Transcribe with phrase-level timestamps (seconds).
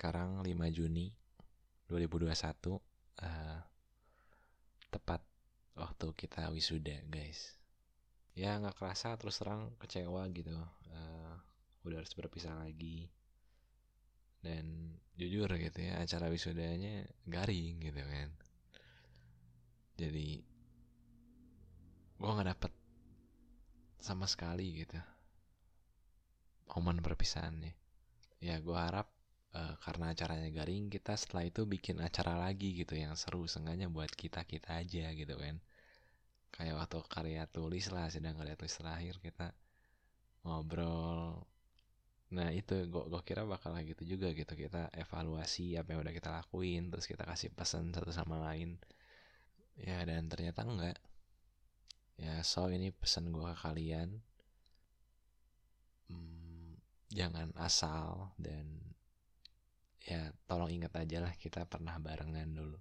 [0.00, 1.12] sekarang 5 Juni
[1.92, 3.60] 2021 uh,
[4.88, 5.20] tepat
[5.76, 7.60] waktu kita wisuda guys.
[8.32, 10.56] Ya nggak kerasa terus terang kecewa gitu.
[10.88, 11.36] Uh,
[11.84, 13.12] udah harus berpisah lagi.
[14.40, 18.32] Dan jujur gitu ya acara wisudanya garing gitu kan
[20.00, 20.40] jadi
[22.16, 22.72] gue nggak dapet
[24.00, 24.96] sama sekali gitu
[26.72, 27.76] momen perpisahannya.
[28.40, 29.12] Ya gue harap
[29.54, 34.10] uh, karena acaranya garing kita setelah itu bikin acara lagi gitu yang seru sengaja buat
[34.14, 35.58] kita kita aja gitu kan.
[36.54, 39.54] Kayak waktu karya tulis lah sedang karya tulis terakhir kita
[40.46, 41.42] ngobrol.
[42.30, 46.30] Nah itu gue gue kira bakal gitu juga gitu kita evaluasi apa yang udah kita
[46.30, 48.78] lakuin terus kita kasih pesan satu sama lain.
[49.80, 50.98] Ya dan ternyata enggak.
[52.20, 54.22] Ya so ini pesan gue ke kalian.
[56.10, 56.74] Hmm,
[57.10, 58.66] jangan asal dan
[60.04, 62.78] ya tolong ingat aja lah kita pernah barengan dulu.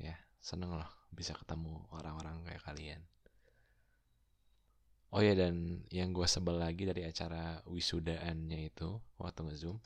[0.00, 3.02] Ya seneng loh bisa ketemu orang-orang kayak kalian.
[5.10, 9.82] Oh ya dan yang gue sebel lagi dari acara wisudaannya itu waktu ngezoom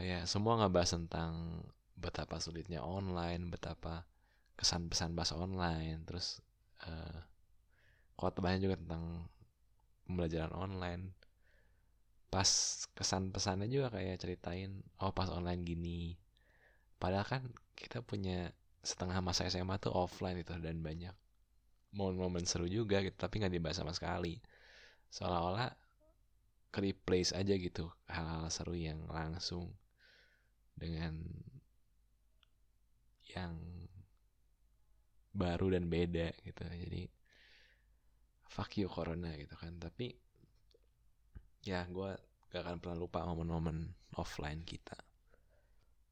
[0.00, 1.60] kayak semua ngebahas tentang
[2.00, 4.08] betapa sulitnya online betapa
[4.56, 6.40] kesan pesan bahasa online terus
[6.88, 7.20] uh,
[8.16, 9.28] khotbahnya juga tentang
[10.08, 11.12] pembelajaran online
[12.32, 12.50] pas
[12.98, 14.70] kesan pesannya juga kayak ceritain
[15.02, 16.00] oh pas online gini.
[17.02, 17.42] Padahal kan
[17.80, 18.38] kita punya
[18.90, 21.14] setengah masa SMA tuh offline itu dan banyak
[21.98, 24.34] momen-momen seru juga gitu tapi nggak dibahas sama sekali.
[25.14, 25.70] Seolah-olah
[26.72, 29.64] replace aja gitu hal-hal seru yang langsung
[30.76, 31.14] dengan
[33.34, 33.54] yang
[35.32, 36.62] baru dan beda gitu.
[36.64, 37.02] Jadi
[38.48, 39.72] fuck you corona gitu kan.
[39.80, 40.12] Tapi
[41.62, 42.10] ya gue
[42.50, 44.98] gak akan pernah lupa momen-momen offline kita.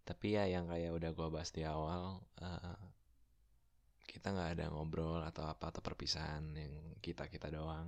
[0.07, 2.79] Tapi ya yang kayak udah gue bahas di awal uh,
[4.11, 7.87] kita nggak ada ngobrol atau apa atau perpisahan yang kita kita doang.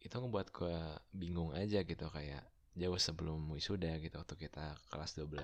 [0.00, 0.78] Itu ngebuat gue
[1.12, 2.46] bingung aja gitu kayak
[2.76, 5.36] jauh sebelum wisuda gitu waktu kita kelas 12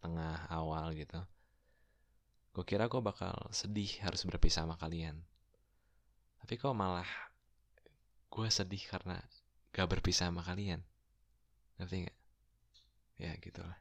[0.00, 1.20] tengah awal gitu.
[2.54, 5.18] Gue kira gue bakal sedih harus berpisah sama kalian.
[6.40, 7.08] Tapi kok malah
[8.34, 9.22] gue sedih karena
[9.70, 10.82] gak berpisah sama kalian.
[11.78, 12.18] Ngerti gak
[13.14, 13.78] ya gitulah